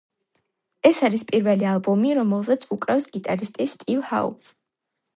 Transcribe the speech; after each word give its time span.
ეს 0.89 1.01
არის 1.07 1.25
პირველ 1.33 1.67
ალბომი, 1.73 2.15
რომელზეც 2.21 2.67
უკრავს 2.79 3.09
გიტარისტი 3.15 3.71
სტივ 3.79 4.05
ჰაუ. 4.13 4.37